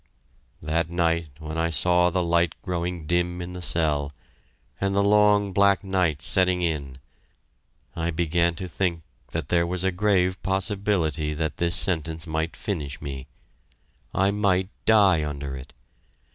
[0.61, 4.11] That night when I saw the light growing dim in the cell,
[4.79, 6.97] and the long black night setting in,
[7.95, 12.99] I began to think that there was a grave possibility that this sentence might finish
[12.99, 13.27] me.
[14.11, 15.71] I might die under it!